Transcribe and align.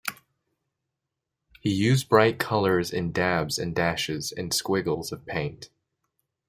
He 1.59 1.71
used 1.71 2.09
bright 2.09 2.39
colours 2.39 2.89
in 2.91 3.11
dabs 3.11 3.59
and 3.59 3.75
dashes 3.75 4.31
and 4.31 4.51
squiggles 4.51 5.11
of 5.11 5.27
paint. 5.27 5.69